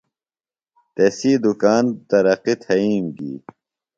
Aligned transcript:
تسی 0.95 1.31
دُکان 1.43 1.85
ترقیۡ 2.09 2.57
تھئیم 2.63 3.05
گی۔ 3.17 3.33